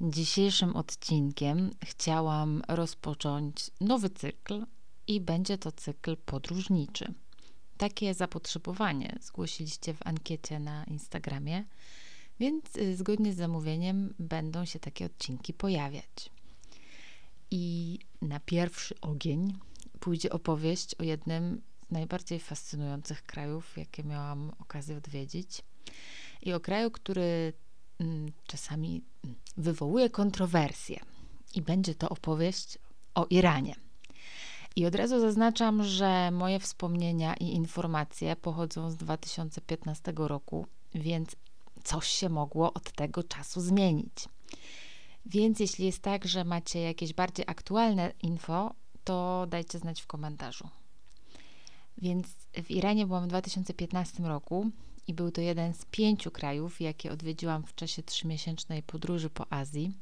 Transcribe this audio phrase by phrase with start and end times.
[0.00, 4.66] Dzisiejszym odcinkiem chciałam rozpocząć nowy cykl
[5.06, 7.14] i będzie to cykl podróżniczy.
[7.76, 11.64] Takie zapotrzebowanie zgłosiliście w ankiecie na Instagramie,
[12.40, 16.30] więc y, zgodnie z zamówieniem będą się takie odcinki pojawiać.
[17.50, 19.58] I na pierwszy ogień
[20.00, 25.62] pójdzie opowieść o jednym z najbardziej fascynujących krajów, jakie miałam okazję odwiedzić.
[26.42, 27.52] I o kraju, który
[28.46, 29.02] czasami
[29.56, 31.00] wywołuje kontrowersje.
[31.54, 32.78] I będzie to opowieść
[33.14, 33.74] o Iranie.
[34.76, 41.36] I od razu zaznaczam, że moje wspomnienia i informacje pochodzą z 2015 roku, więc
[41.84, 44.28] coś się mogło od tego czasu zmienić.
[45.26, 48.74] Więc jeśli jest tak, że macie jakieś bardziej aktualne info,
[49.04, 50.68] to dajcie znać w komentarzu.
[51.98, 52.26] Więc
[52.62, 54.70] w Iranie byłam w 2015 roku
[55.06, 59.92] i był to jeden z pięciu krajów, jakie odwiedziłam w czasie trzymiesięcznej podróży po Azji.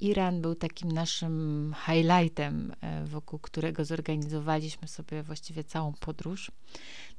[0.00, 6.50] Iran był takim naszym highlightem, e, wokół którego zorganizowaliśmy sobie właściwie całą podróż.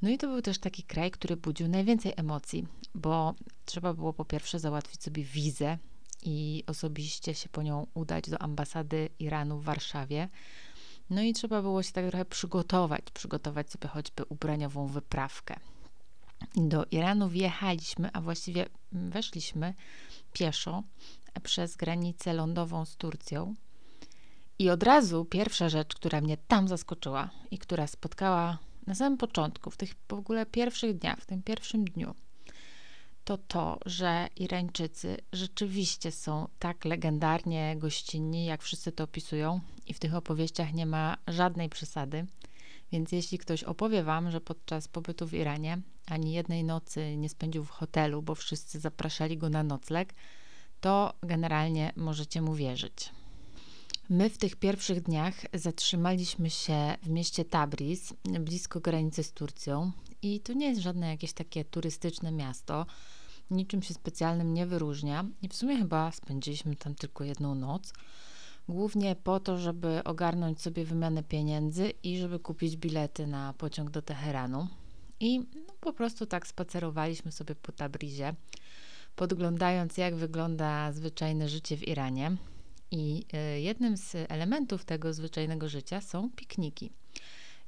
[0.02, 4.26] No i to był też taki kraj, który budził najwięcej emocji, bo trzeba było po
[4.26, 5.78] pierwsze załatwić sobie wizę
[6.24, 10.30] i osobiście się po nią udać do ambasady Iranu w Warszawie.
[11.10, 15.60] No i trzeba było się tak trochę przygotować, przygotować sobie choćby ubraniową wyprawkę.
[16.56, 19.74] Do Iranu wjechaliśmy, a właściwie weszliśmy
[20.34, 20.84] pieszo
[21.44, 23.56] przez granicę lądową z Turcją.
[24.60, 28.58] I od razu pierwsza rzecz, która mnie tam zaskoczyła i która spotkała
[28.88, 32.16] na samym początku, w tych w ogóle pierwszych dniach, w tym pierwszym dniu,
[33.28, 40.00] to to, że Irańczycy rzeczywiście są tak legendarnie gościnni, jak wszyscy to opisują, i w
[40.00, 42.26] tych opowieściach nie ma żadnej przesady.
[42.92, 47.64] Więc jeśli ktoś opowie wam, że podczas pobytu w Iranie ani jednej nocy nie spędził
[47.64, 50.14] w hotelu, bo wszyscy zapraszali go na nocleg,
[50.82, 53.12] to generalnie możecie mu wierzyć.
[54.10, 59.92] My w tych pierwszych dniach zatrzymaliśmy się w mieście Tabriz, blisko granicy z Turcją.
[60.22, 62.86] I to nie jest żadne jakieś takie turystyczne miasto,
[63.52, 65.26] niczym się specjalnym nie wyróżnia.
[65.42, 67.94] I w sumie chyba spędziliśmy tam tylko jedną noc
[68.70, 74.02] głównie po to, żeby ogarnąć sobie wymianę pieniędzy i żeby kupić bilety na pociąg do
[74.02, 74.68] Teheranu.
[75.20, 78.34] I no, po prostu tak spacerowaliśmy sobie po Tabrizie,
[79.16, 82.38] podglądając, jak wygląda zwyczajne życie w Iranie.
[82.92, 83.26] I
[83.56, 86.92] y, jednym z elementów tego zwyczajnego życia są pikniki.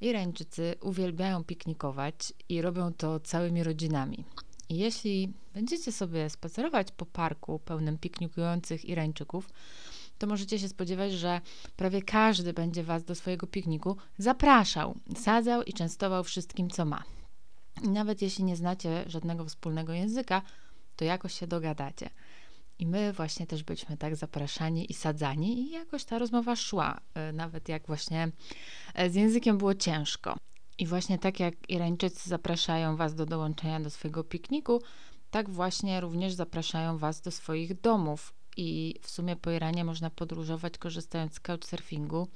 [0.02, 4.24] Irańczycy uwielbiają piknikować i robią to całymi rodzinami.
[4.70, 9.50] I jeśli będziecie sobie spacerować po parku pełnym piknikujących Irańczyków,
[10.18, 11.42] to możecie się spodziewać, że
[11.76, 17.04] prawie każdy będzie Was do swojego pikniku zapraszał, sadzał i częstował wszystkim, co ma.
[17.84, 20.42] I nawet jeśli nie znacie żadnego wspólnego języka,
[20.96, 22.10] to jakoś się dogadacie.
[22.80, 27.34] I my właśnie też byliśmy tak zapraszani i sadzani, i jakoś ta rozmowa szła, e,
[27.34, 28.32] nawet jak właśnie
[28.94, 30.38] e, z językiem było ciężko.
[30.78, 34.82] I właśnie tak jak Irańczycy zapraszają Was do dołączenia do swojego pikniku,
[35.32, 40.78] tak właśnie również zapraszają Was do swoich domów i w sumie po Iranie można podróżować
[40.78, 42.28] korzystając z couchsurfingu,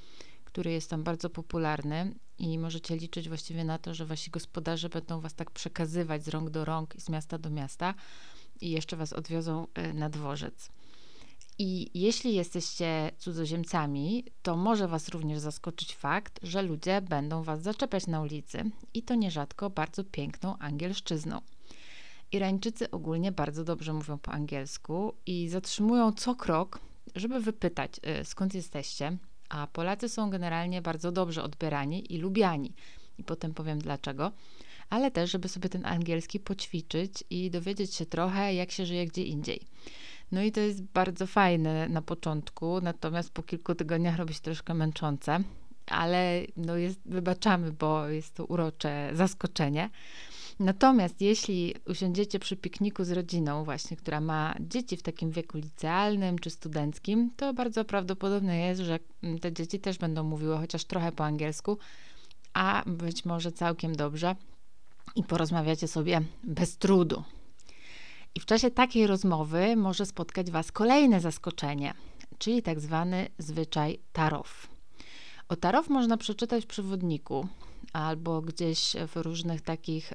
[0.43, 5.19] który jest tam bardzo popularny i możecie liczyć właściwie na to, że wasi gospodarze będą
[5.19, 7.93] was tak przekazywać z rąk do rąk i z miasta do miasta
[8.61, 10.69] i jeszcze was odwiozą e, na dworzec.
[11.59, 18.07] I jeśli jesteście cudzoziemcami, to może Was również zaskoczyć fakt, że ludzie będą Was zaczepiać
[18.07, 21.41] na ulicy i to nierzadko bardzo piękną angielszczyzną.
[22.31, 26.79] Irańczycy ogólnie bardzo dobrze mówią po angielsku i zatrzymują co krok,
[27.15, 29.17] żeby wypytać, y, skąd jesteście,
[29.53, 32.73] a Polacy są generalnie bardzo dobrze odbierani i lubiani.
[33.17, 34.31] I potem powiem dlaczego,
[34.89, 39.23] ale też, żeby sobie ten angielski poćwiczyć i dowiedzieć się trochę, jak się żyje gdzie
[39.23, 39.61] indziej.
[40.31, 44.73] No i to jest bardzo fajne na początku, natomiast po kilku tygodniach robi się troszkę
[44.73, 45.39] męczące,
[45.87, 49.89] ale no jest, wybaczamy, bo jest to urocze zaskoczenie.
[50.59, 56.39] Natomiast jeśli usiądziecie przy pikniku z rodziną, właśnie, która ma dzieci w takim wieku licealnym
[56.39, 58.99] czy studenckim, to bardzo prawdopodobne jest, że
[59.41, 61.77] te dzieci też będą mówiły chociaż trochę po angielsku,
[62.53, 64.35] a być może całkiem dobrze
[65.15, 67.23] i porozmawiacie sobie bez trudu.
[68.35, 71.93] I w czasie takiej rozmowy może spotkać Was kolejne zaskoczenie,
[72.37, 74.67] czyli tak zwany zwyczaj tarow.
[75.49, 77.47] O tarow można przeczytać w przewodniku,
[77.93, 80.13] albo gdzieś w różnych takich,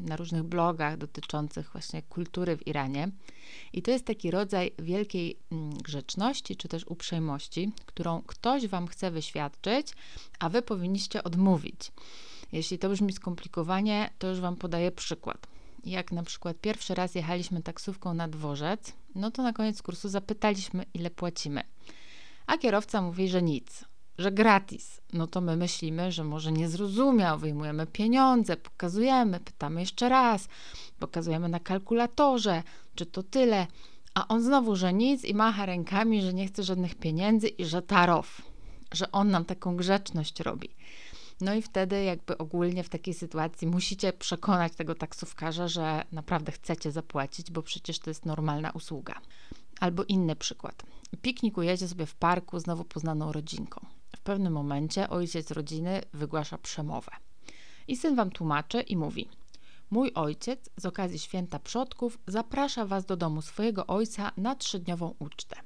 [0.00, 3.10] na różnych blogach dotyczących właśnie kultury w Iranie.
[3.72, 9.10] I to jest taki rodzaj wielkiej mm, grzeczności, czy też uprzejmości, którą ktoś wam chce
[9.10, 9.92] wyświadczyć,
[10.38, 11.92] a wy powinniście odmówić.
[12.52, 15.46] Jeśli to brzmi skomplikowanie, to już wam podaję przykład.
[15.84, 20.84] jak na przykład pierwszy raz jechaliśmy taksówką na dworzec, no to na koniec kursu zapytaliśmy,
[20.94, 21.62] ile płacimy.
[22.46, 23.84] A kierowca mówi, że nic,
[24.18, 25.00] że gratis.
[25.12, 30.48] No to my myślimy, że może nie zrozumiał, wyjmujemy pieniądze, pokazujemy, pytamy jeszcze raz,
[30.98, 32.62] pokazujemy na kalkulatorze,
[32.94, 33.66] czy to tyle.
[34.14, 37.82] A on znowu, że nic i macha rękami, że nie chce żadnych pieniędzy i że
[37.82, 38.42] tarow,
[38.92, 40.68] że on nam taką grzeczność robi.
[41.40, 46.92] No i wtedy jakby ogólnie w takiej sytuacji musicie przekonać tego taksówkarza, że naprawdę chcecie
[46.92, 49.14] zapłacić, bo przecież to jest normalna usługa.
[49.80, 50.82] Albo inny przykład.
[51.22, 53.86] Piknikujecie sobie w parku z nowo poznaną rodzinką.
[54.24, 57.10] Pewnym momencie ojciec rodziny wygłasza przemowę.
[57.88, 59.28] I syn wam tłumaczy i mówi:
[59.90, 65.56] Mój ojciec z okazji święta przodków zaprasza was do domu swojego ojca na trzydniową ucztę.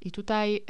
[0.00, 0.62] I tutaj, y,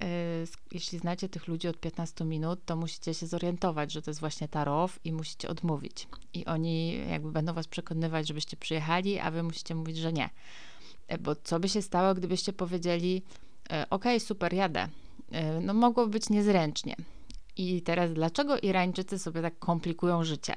[0.72, 4.48] jeśli znacie tych ludzi od 15 minut, to musicie się zorientować, że to jest właśnie
[4.48, 6.08] tarow i musicie odmówić.
[6.34, 10.30] I oni jakby będą was przekonywać, żebyście przyjechali, a wy musicie mówić, że nie.
[11.08, 13.22] E, bo co by się stało, gdybyście powiedzieli,
[13.70, 14.88] e, ok, super, jadę.
[15.32, 16.96] E, no mogło być niezręcznie.
[17.56, 20.54] I teraz dlaczego Irańczycy sobie tak komplikują życie?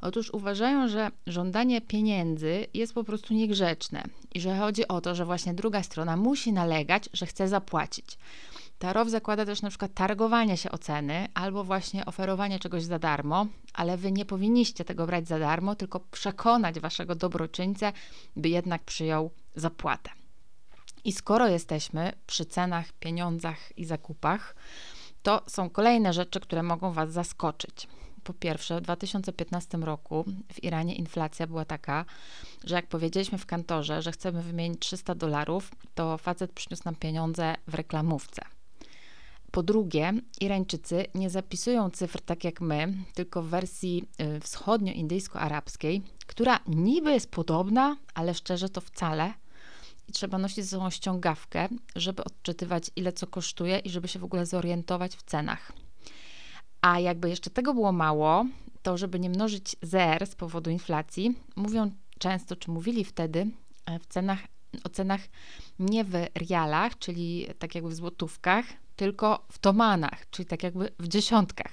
[0.00, 4.04] Otóż uważają, że żądanie pieniędzy jest po prostu niegrzeczne
[4.34, 8.18] i że chodzi o to, że właśnie druga strona musi nalegać, że chce zapłacić.
[8.78, 13.46] Tarow zakłada też na przykład targowanie się o ceny albo właśnie oferowanie czegoś za darmo,
[13.74, 17.92] ale wy nie powinniście tego brać za darmo, tylko przekonać waszego dobroczyńcę,
[18.36, 20.10] by jednak przyjął zapłatę.
[21.04, 24.54] I skoro jesteśmy przy cenach, pieniądzach i zakupach,
[25.22, 27.88] to są kolejne rzeczy, które mogą Was zaskoczyć.
[28.24, 32.04] Po pierwsze, w 2015 roku w Iranie inflacja była taka,
[32.64, 37.54] że jak powiedzieliśmy w kantorze, że chcemy wymienić 300 dolarów, to facet przyniósł nam pieniądze
[37.66, 38.42] w reklamówce.
[39.50, 44.04] Po drugie, Irańczycy nie zapisują cyfr tak jak my, tylko w wersji
[44.36, 49.32] y, wschodnioindyjsko-arabskiej, która niby jest podobna, ale szczerze to wcale.
[50.12, 54.46] Trzeba nosić ze sobą ściągawkę, żeby odczytywać, ile co kosztuje i żeby się w ogóle
[54.46, 55.72] zorientować w cenach.
[56.80, 58.46] A jakby jeszcze tego było mało,
[58.82, 63.46] to żeby nie mnożyć zer z powodu inflacji, mówią często, czy mówili wtedy
[63.86, 64.38] e, w cenach,
[64.84, 65.20] o cenach
[65.78, 68.64] nie w rialach, czyli tak jakby w złotówkach,
[68.96, 71.72] tylko w tomanach, czyli tak jakby w dziesiątkach.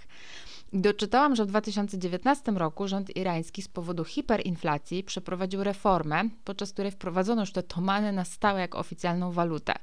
[0.74, 7.42] Doczytałam, że w 2019 roku rząd irański z powodu hiperinflacji przeprowadził reformę, podczas której wprowadzono
[7.42, 9.74] już te tomany na stałe jako oficjalną walutę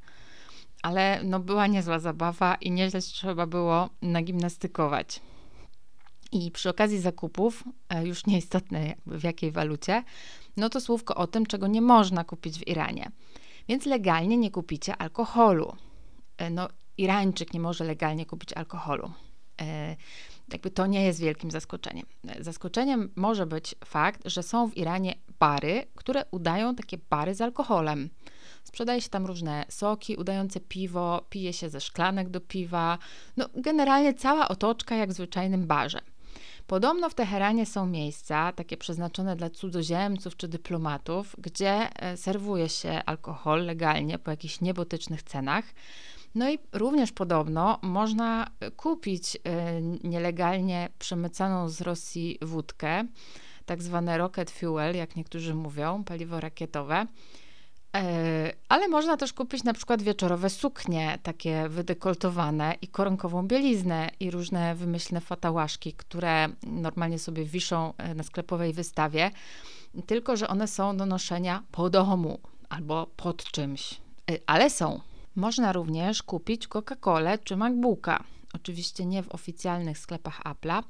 [0.87, 5.21] ale no była niezła zabawa i nieźle trzeba było nagimnastykować.
[6.33, 10.05] I przy okazji zakupów, e, już nieistotne w jakiej walucie,
[10.56, 13.11] no to słówko o tym, czego nie można kupić w Iranie.
[13.69, 15.77] Więc legalnie nie kupicie alkoholu.
[16.37, 16.69] E, no,
[16.99, 19.11] Irańczyk nie może legalnie kupić alkoholu.
[20.52, 22.06] Jakby to nie jest wielkim zaskoczeniem.
[22.40, 28.10] Zaskoczeniem może być fakt, że są w Iranie bary, które udają takie bary z alkoholem.
[28.64, 32.98] Sprzedaje się tam różne soki udające piwo, pije się ze szklanek do piwa.
[33.37, 36.00] No, generalnie cała otoczka jak w zwyczajnym barze.
[36.66, 43.02] Podobno w Teheranie są miejsca, takie przeznaczone dla cudzoziemców czy dyplomatów, gdzie e, serwuje się
[43.06, 45.64] alkohol legalnie po jakichś niebotycznych cenach.
[46.37, 53.05] No i również podobno można kupić e, nielegalnie przemycaną z Rosji wódkę,
[53.66, 57.07] tak zwane rocket fuel, jak niektórzy mówią, paliwo rakietowe.
[57.97, 64.31] E, ale można też kupić na przykład wieczorowe suknie, takie wydekoltowane i koronkową bieliznę i
[64.31, 69.31] różne wymyślne fatałaszki, które normalnie sobie wiszą e, na sklepowej wystawie,
[70.07, 72.38] tylko że one są do noszenia po domu
[72.69, 74.00] albo pod czymś,
[74.47, 75.00] ale są.
[75.37, 78.25] Można również kupić Coca-Colę czy MacBooka.
[78.55, 80.83] Oczywiście nie w oficjalnych sklepach Apple'a,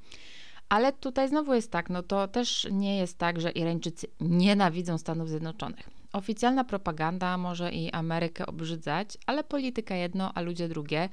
[0.68, 5.28] ale tutaj znowu jest tak, no to też nie jest tak, że Irańczycy nienawidzą Stanów
[5.28, 5.90] Zjednoczonych.
[6.12, 11.08] Oficjalna propaganda może i Amerykę obrzydzać, ale polityka jedno, a ludzie drugie.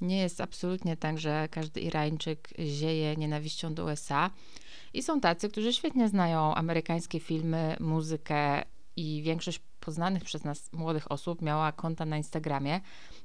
[0.00, 4.30] Nie jest absolutnie tak, że każdy Irańczyk zieje nienawiścią do USA.
[4.94, 8.62] I są tacy, którzy świetnie znają amerykańskie filmy, muzykę
[8.98, 12.80] i większość poznanych przez nas młodych osób miała konta na Instagramie,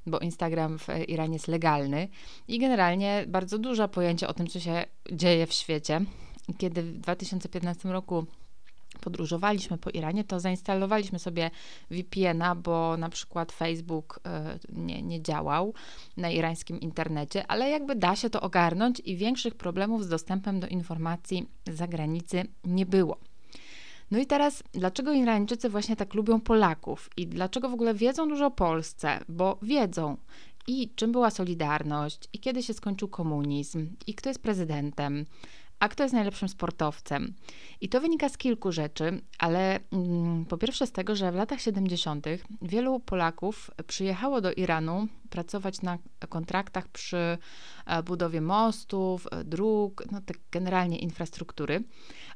[0.06, 2.08] bo Instagram w Iranie jest legalny
[2.48, 6.00] i generalnie bardzo dużo pojęcia o tym, co się dzieje w świecie.
[6.58, 8.26] Kiedy w 2015 roku
[9.00, 11.50] podróżowaliśmy po Iranie, to zainstalowaliśmy sobie
[11.90, 15.74] VPN-a, bo na przykład Facebook e, nie, nie działał
[16.16, 20.66] na irańskim internecie, ale jakby da się to ogarnąć i większych problemów z dostępem do
[20.66, 23.18] informacji z zagranicy nie było.
[24.10, 27.10] No i teraz, dlaczego Irańczycy właśnie tak lubią Polaków?
[27.16, 29.20] I dlaczego w ogóle wiedzą dużo o Polsce?
[29.28, 30.16] Bo wiedzą.
[30.66, 35.26] I czym była Solidarność, i kiedy się skończył komunizm, i kto jest prezydentem,
[35.84, 37.34] a kto jest najlepszym sportowcem.
[37.80, 41.60] I to wynika z kilku rzeczy, ale mm, po pierwsze z tego, że w latach
[41.60, 42.26] 70.
[42.62, 45.98] wielu Polaków przyjechało do Iranu pracować na
[46.28, 47.38] kontraktach przy
[47.86, 51.82] e, budowie mostów, e, dróg, no tak generalnie infrastruktury.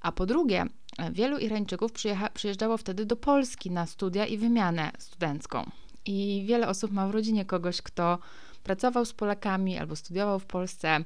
[0.01, 0.67] A po drugie,
[0.99, 1.93] e, wielu Irańczyków
[2.35, 5.71] przyjeżdżało wtedy do Polski na studia i wymianę studencką.
[6.07, 8.19] I wiele osób ma w rodzinie kogoś, kto
[8.63, 11.05] pracował z Polakami albo studiował w Polsce.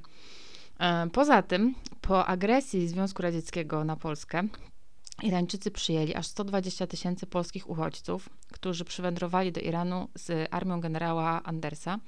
[0.82, 4.48] E, poza tym, po agresji Związku Radzieckiego na Polskę,
[5.22, 11.98] Irańczycy przyjęli aż 120 tysięcy polskich uchodźców, którzy przywędrowali do Iranu z armią generała Andersa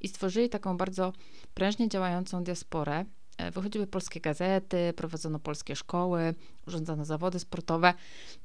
[0.00, 1.12] i stworzyli taką bardzo
[1.54, 3.04] prężnie działającą diasporę.
[3.38, 6.34] E, wychodziły polskie gazety, prowadzono polskie szkoły,
[6.66, 7.94] urządzano zawody sportowe.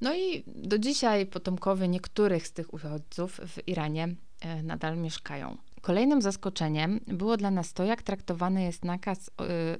[0.02, 5.58] No i do dzisiaj potomkowie niektórych z tych uchodźców w Iranie e, nadal mieszkają.
[5.82, 9.32] Kolejnym zaskoczeniem było dla nas to, jak traktowany jest nakaz y,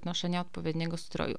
[0.06, 1.38] noszenia odpowiedniego stroju.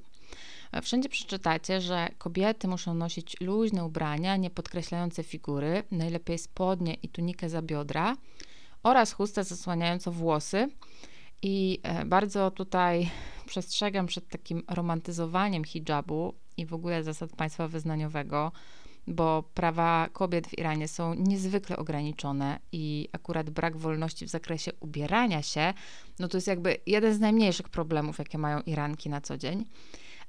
[0.83, 7.49] Wszędzie przeczytacie, że kobiety muszą nosić luźne ubrania, nie podkreślające figury, najlepiej spodnie i tunikę
[7.49, 8.17] za biodra
[8.83, 10.69] oraz chustę zasłaniającą włosy.
[11.43, 13.11] I e, bardzo tutaj
[13.47, 18.53] przestrzegam przed takim romantyzowaniem hijabu i w ogóle zasad państwa wyznaniowego
[19.07, 25.43] bo prawa kobiet w Iranie są niezwykle ograniczone i akurat brak wolności w zakresie ubierania
[25.43, 25.75] się,
[26.19, 29.65] no to jest jakby jeden z najmniejszych problemów, jakie mają Iranki na co dzień.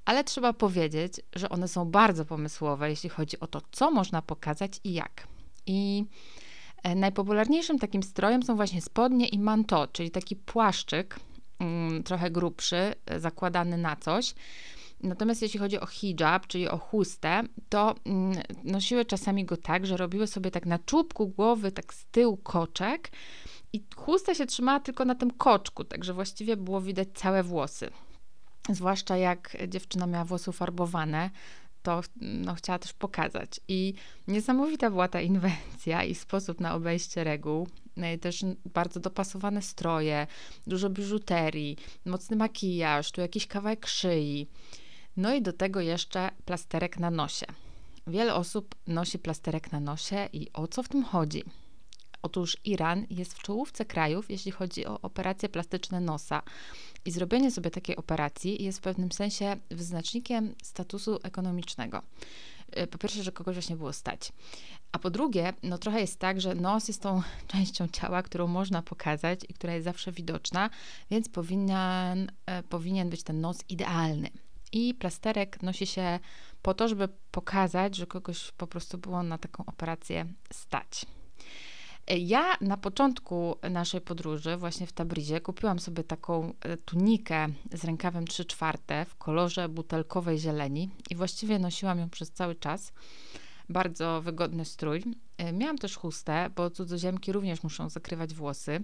[0.06, 4.80] Ale trzeba powiedzieć, że one są bardzo pomysłowe, jeśli chodzi o to, co można pokazać
[4.84, 5.28] i jak.
[5.66, 6.06] I
[6.84, 11.20] e, najpopularniejszym takim strojem są właśnie spodnie i manto, czyli taki płaszczyk,
[11.60, 14.36] mm, trochę grubszy, e, zakładany na coś.
[15.04, 19.98] Natomiast jeśli chodzi o hijab, czyli o chustę, to mm, nosiły czasami go tak, że
[19.98, 23.12] robiły sobie tak na czubku głowy, tak z tyłu koczek
[23.74, 27.90] i chusta się trzymała tylko na tym koczku, także właściwie było widać całe włosy.
[28.70, 31.30] Zwłaszcza jak dziewczyna miała włosy farbowane,
[31.84, 33.60] to no, chciała też pokazać.
[33.68, 33.94] I
[34.28, 37.68] niesamowita była ta inwencja i sposób na obejście reguł.
[37.98, 40.28] No też bardzo dopasowane stroje,
[40.68, 44.48] dużo biżuterii, mocny makijaż, tu jakiś kawałek szyi.
[45.18, 47.46] No i do tego jeszcze plasterek na nosie.
[48.08, 51.44] Wiele osób nosi plasterek na nosie i o co w tym chodzi?
[52.22, 56.42] Otóż Iran jest w czołówce krajów, jeśli chodzi o operacje plastyczne nosa.
[57.06, 62.02] I zrobienie sobie takiej operacji jest w pewnym sensie wyznacznikiem statusu ekonomicznego.
[62.78, 64.32] Y, po pierwsze, że kogoś właśnie było stać.
[64.92, 67.22] A po drugie, no trochę jest tak, że nos jest tą
[67.54, 70.70] częścią ciała, którą można pokazać i która jest zawsze widoczna,
[71.12, 74.30] więc powinien, e, powinien być ten nos idealny.
[74.74, 76.20] I plasterek nosi się
[76.62, 81.06] po to, żeby pokazać, że kogoś po prostu było na taką operację stać.
[82.08, 88.28] Ja na początku naszej podróży, właśnie w Tabrizie, kupiłam sobie taką e, tunikę z rękawem
[88.28, 92.94] 3 czwarte w kolorze butelkowej zieleni i właściwie nosiłam ją przez cały czas.
[93.70, 95.04] Bardzo wygodny strój.
[95.38, 98.84] E, miałam też chustę, bo cudzoziemki również muszą zakrywać włosy,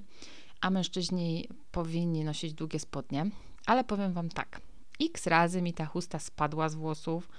[0.61, 3.29] a mężczyźni powinni nosić długie spodnie.
[3.65, 4.61] Ale powiem Wam tak,
[5.01, 7.29] X razy mi ta chusta spadła z włosów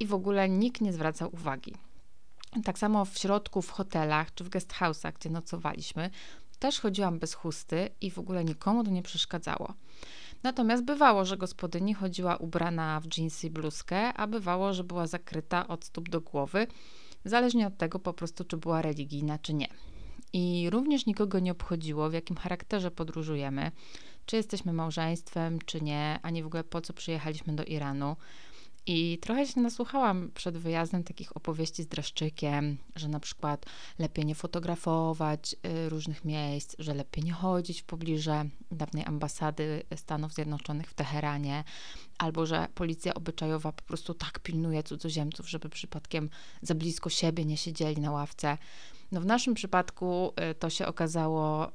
[0.00, 1.74] i w ogóle nikt nie zwracał uwagi.
[2.64, 6.10] Tak samo w środku, w hotelach czy w guest house'ach, gdzie nocowaliśmy,
[6.58, 9.74] też chodziłam bez chusty i w ogóle nikomu to nie przeszkadzało.
[10.42, 15.68] Natomiast bywało, że gospodyni chodziła ubrana w dżinsy i bluzkę, a bywało, że była zakryta
[15.68, 16.66] od stóp do głowy,
[17.24, 19.68] zależnie od tego po prostu, czy była religijna, czy nie.
[20.32, 23.72] I również nikogo nie obchodziło, w jakim charakterze podróżujemy,
[24.26, 28.16] czy jesteśmy małżeństwem, czy nie, ani w ogóle po co przyjechaliśmy do Iranu.
[28.86, 33.66] I trochę się nasłuchałam przed wyjazdem takich opowieści z dreszczykiem, że na przykład
[33.98, 38.30] lepiej nie fotografować y, różnych miejsc, że lepiej nie chodzić w pobliżu
[38.70, 41.64] dawnej ambasady Stanów Zjednoczonych w Teheranie,
[42.18, 46.30] albo że policja obyczajowa po prostu tak pilnuje cudzoziemców, żeby przypadkiem
[46.62, 48.58] za blisko siebie nie siedzieli na ławce.
[49.14, 51.70] No w naszym przypadku y, to się okazało y,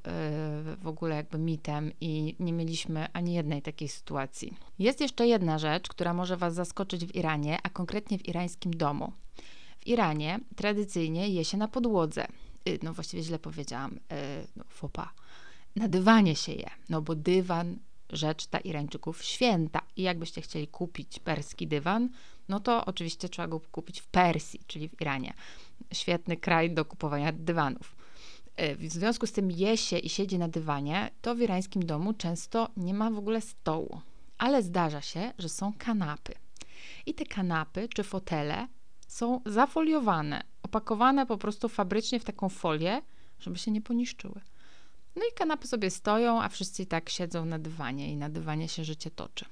[0.76, 4.54] w ogóle jakby mitem i nie mieliśmy ani jednej takiej sytuacji.
[4.78, 9.12] Jest jeszcze jedna rzecz, która może Was zaskoczyć w Iranie, a konkretnie w irańskim domu.
[9.78, 12.26] W Iranie tradycyjnie je się na podłodze.
[12.68, 13.98] Y, no właściwie źle powiedziałam,
[14.56, 15.12] no, fopa.
[15.76, 17.78] Na dywanie się je, no bo dywan
[18.10, 19.80] rzecz dla Irańczyków święta.
[19.96, 22.08] I jakbyście chcieli kupić perski dywan,
[22.48, 25.34] no to oczywiście trzeba go kupić w Persji, czyli w Iranie.
[25.92, 27.96] Świetny kraj do kupowania dywanów.
[28.56, 32.14] E, w związku z tym je się i siedzi na dywanie, to w irańskim domu
[32.14, 34.00] często nie ma w ogóle stołu.
[34.38, 36.34] Ale zdarza się, że są kanapy.
[37.06, 38.68] I te kanapy czy fotele
[39.08, 43.02] są zafoliowane, opakowane po prostu fabrycznie w taką folię,
[43.40, 44.40] żeby się nie poniszczyły.
[45.16, 48.68] No i kanapy sobie stoją, a wszyscy i tak siedzą na dywanie i na dywanie
[48.68, 49.44] się życie toczy.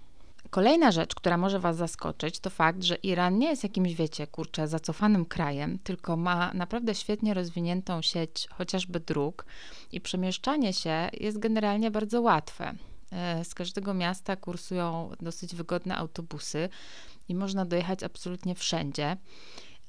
[0.50, 4.68] Kolejna rzecz, która może Was zaskoczyć, to fakt, że Iran nie jest jakimś, wiecie, kurczę,
[4.68, 9.44] zacofanym krajem, tylko ma naprawdę świetnie rozwiniętą sieć chociażby dróg
[9.92, 12.74] i przemieszczanie się jest generalnie bardzo łatwe.
[13.12, 16.68] E, z każdego miasta kursują dosyć wygodne autobusy
[17.28, 19.16] i można dojechać absolutnie wszędzie.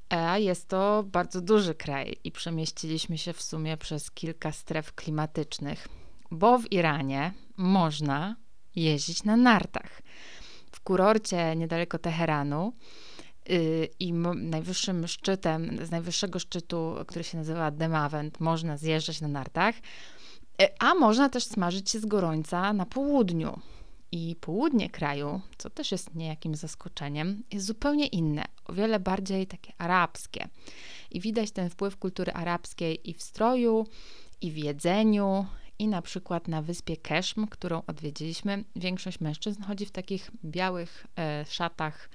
[0.09, 5.87] A jest to bardzo duży kraj i przemieściliśmy się w sumie przez kilka stref klimatycznych,
[6.31, 8.35] bo w Iranie można
[8.75, 10.01] jeździć na nartach.
[10.79, 12.74] W kurorcie niedaleko Teheranu
[13.50, 19.75] yy, i najwyższym szczytem, z najwyższego szczytu, który się nazywa Demavent, można zjeżdżać na nartach,
[20.59, 23.59] yy, a można też smażyć się z gorońca na południu.
[24.12, 29.74] I południe kraju, co też jest niejakim zaskoczeniem, jest zupełnie inne, o wiele bardziej takie
[29.77, 30.48] arabskie.
[31.12, 33.88] I widać ten wpływ kultury arabskiej i w stroju,
[34.41, 35.45] i w jedzeniu,
[35.79, 41.45] i na przykład na wyspie Keshm, którą odwiedziliśmy, większość mężczyzn chodzi w takich białych e,
[41.45, 42.09] szatach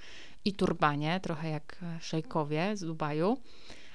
[0.45, 3.37] i turbanie, trochę jak szejkowie z Dubaju,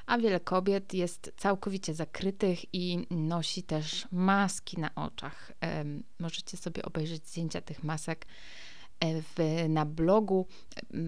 [0.07, 5.53] a wiele kobiet jest całkowicie zakrytych i nosi też maski na oczach.
[5.65, 5.85] E,
[6.19, 8.27] możecie sobie obejrzeć zdjęcia tych masek.
[9.01, 10.47] E, w, na blogu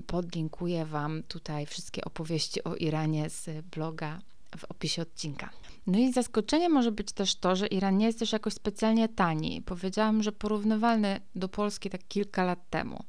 [0.07, 4.21] podlinkuję Wam tutaj wszystkie opowieści o Iranie z bloga
[4.57, 5.51] w opisie odcinka.
[5.87, 9.63] No i zaskoczeniem może być też to, że Iran nie jest też jakoś specjalnie tani.
[9.63, 13.05] Powiedziałam, że porównywalny do Polski tak kilka lat temu.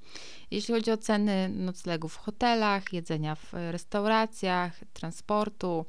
[0.52, 5.86] Jeśli chodzi o ceny noclegów w hotelach, jedzenia w restauracjach, transportu,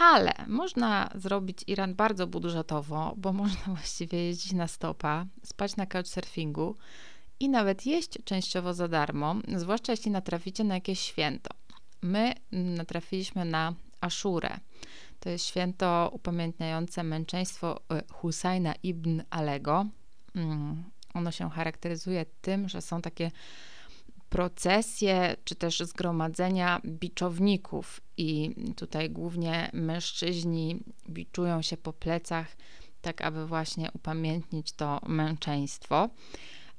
[0.00, 6.76] ale można zrobić Iran bardzo budżetowo, bo można właściwie jeździć na stopa, spać na couchsurfingu
[7.40, 11.50] i nawet jeść częściowo za darmo, zwłaszcza jeśli natraficie na jakieś święto.
[12.02, 14.58] My natrafiliśmy na Aszurę.
[15.20, 19.86] To jest święto upamiętniające męczeństwo e, Husajna ibn Alego.
[20.34, 20.84] Mm,
[21.14, 23.30] ono się charakteryzuje tym, że są takie
[24.28, 32.46] procesje czy też zgromadzenia biczowników i tutaj głównie mężczyźni biczują się po plecach,
[33.02, 36.08] tak aby właśnie upamiętnić to męczeństwo.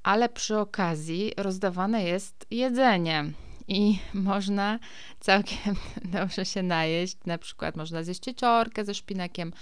[0.03, 3.25] Ale przy okazji rozdawane jest jedzenie
[3.69, 4.79] i można
[5.19, 5.75] całkiem
[6.17, 7.17] dobrze się najeść.
[7.25, 9.53] Na przykład można zjeść cieciorkę ze szpinakiem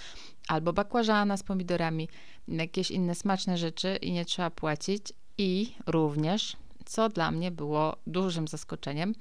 [0.48, 2.10] albo bakłażana z pomidorami,
[2.48, 5.14] jakieś inne smaczne rzeczy i nie trzeba płacić.
[5.38, 9.14] I również, co dla mnie było dużym zaskoczeniem,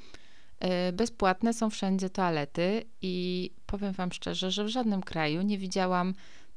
[0.89, 6.15] y, bezpłatne są wszędzie toalety i powiem Wam szczerze, że w żadnym kraju nie widziałam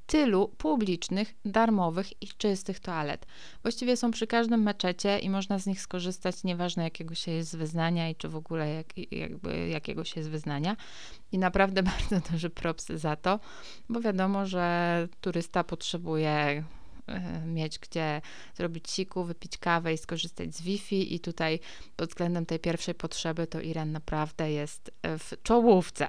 [0.09, 3.25] tylu publicznych, darmowych i czystych toalet.
[3.61, 8.09] Właściwie są przy każdym meczecie i można z nich skorzystać, nieważne jakiego się jest wyznania
[8.09, 10.77] i czy w ogóle jak, jakby jakiego się jest wyznania.
[11.31, 13.39] I naprawdę bardzo duży props za to,
[13.89, 16.63] bo wiadomo, że turysta potrzebuje
[17.45, 18.21] mieć gdzie
[18.55, 21.59] zrobić siku, wypić kawę i skorzystać z Wi-Fi i tutaj
[21.95, 26.07] pod względem tej pierwszej potrzeby to Iran naprawdę jest e, w czołówce.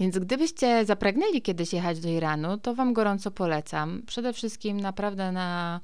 [0.00, 4.02] Więc gdybyście zapragnęli kiedyś jechać do Iranu, to Wam gorąco polecam.
[4.06, 5.80] Przede wszystkim naprawdę na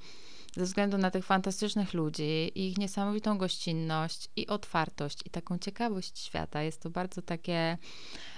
[0.56, 6.62] ze względu na tych fantastycznych ludzi, ich niesamowitą gościnność i otwartość i taką ciekawość świata.
[6.62, 7.78] Jest to bardzo takie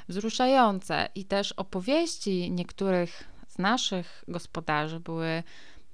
[0.08, 5.42] wzruszające i też opowieści niektórych z naszych gospodarzy były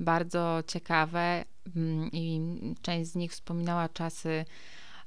[0.00, 1.44] bardzo ciekawe
[1.76, 2.40] mm, i
[2.82, 4.44] część z nich wspominała czasy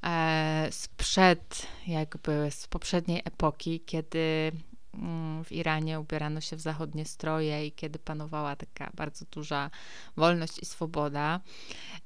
[0.04, 4.52] e, sprzed, jakby z poprzedniej epoki, kiedy
[4.94, 9.70] mm, w Iranie ubierano się w zachodnie stroje i kiedy panowała taka bardzo duża
[10.18, 11.40] wolność i swoboda.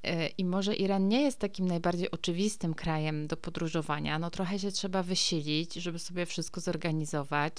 [0.04, 4.20] E, I może Iran nie jest takim najbardziej oczywistym krajem do podróżowania.
[4.20, 7.54] No trochę się trzeba wysilić, żeby sobie wszystko zorganizować.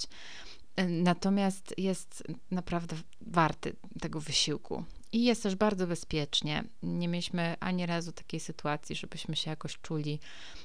[0.75, 4.83] E, natomiast jest naprawdę warty tego wysiłku.
[5.13, 6.63] I jest też bardzo bezpiecznie.
[6.83, 10.19] Nie mieliśmy ani razu takiej sytuacji, żebyśmy się jakoś czuli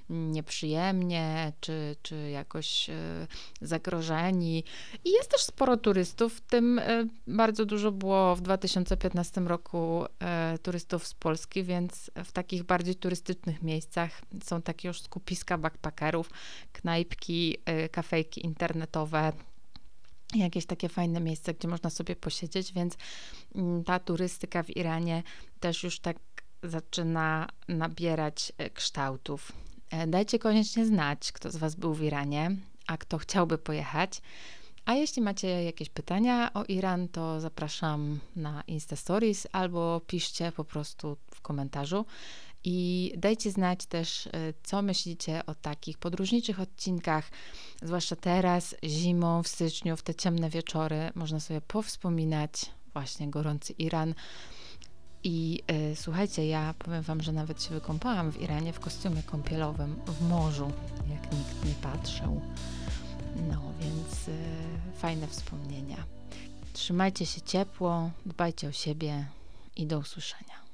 [0.09, 3.27] nieprzyjemnie, czy, czy jakoś e,
[3.61, 4.65] zagrożeni.
[5.05, 10.59] I jest też sporo turystów, w tym e, bardzo dużo było w 2015 roku e,
[10.63, 14.11] turystów z Polski, więc w takich bardziej turystycznych miejscach
[14.45, 16.31] są takie już skupiska backpackerów,
[16.73, 17.57] knajpki,
[17.91, 19.33] kafejki internetowe,
[20.35, 22.97] jakieś takie fajne miejsce, gdzie można sobie posiedzieć, więc
[23.55, 25.23] mm, ta turystyka w Iranie
[25.61, 26.17] też już tak
[26.63, 29.53] zaczyna nabierać e, kształtów.
[29.91, 34.23] E, dajcie koniecznie znać, kto z Was był w Iranie, a kto chciałby pojechać.
[34.85, 40.65] A jeśli macie jakieś pytania o Iran, to zapraszam na Insta Stories albo piszcie po
[40.65, 42.05] prostu w komentarzu.
[42.65, 44.31] I dajcie znać też, e,
[44.63, 47.31] co myślicie o takich podróżniczych odcinkach,
[47.83, 51.11] zwłaszcza teraz, zimą, w styczniu, w te ciemne wieczory.
[51.15, 52.53] Można sobie powspominać
[52.93, 54.15] właśnie gorący Iran.
[55.25, 59.97] I y, słuchajcie, ja powiem Wam, że nawet się wykąpałam w Iranie w kostiumie kąpielowym
[60.07, 60.73] w morzu,
[61.11, 62.41] jak nikt nie patrzył.
[63.51, 64.33] No więc y,
[64.99, 66.05] fajne wspomnienia.
[66.73, 69.27] Trzymajcie się ciepło, dbajcie o siebie
[69.77, 70.68] i do usłyszenia.